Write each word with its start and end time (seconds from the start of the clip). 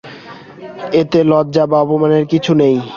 এতে 0.93 1.19
লজ্জা 1.23 1.63
বা 1.71 1.77
অপমানের 1.83 2.23
কিছুই 2.31 2.57
নেই। 2.61 2.75